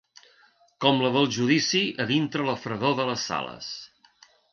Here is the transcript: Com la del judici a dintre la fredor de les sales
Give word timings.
Com 0.85 1.01
la 1.03 1.11
del 1.17 1.27
judici 1.35 1.81
a 2.05 2.07
dintre 2.13 2.47
la 2.47 2.57
fredor 2.63 2.95
de 3.01 3.05
les 3.11 3.27
sales 3.33 3.69